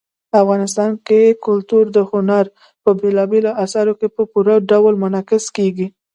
[0.41, 2.45] افغانستان کې کلتور د هنر
[2.83, 5.87] په بېلابېلو اثارو کې په پوره ډول منعکس کېږي.